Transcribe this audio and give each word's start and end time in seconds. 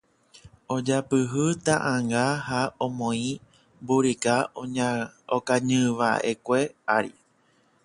ojapyhy 0.75 1.45
ta'ãnga 1.65 2.23
ha 2.47 2.61
omoĩ 2.85 3.29
mburika 3.83 4.35
okañyva'ekue 5.35 6.59
ári 6.95 7.11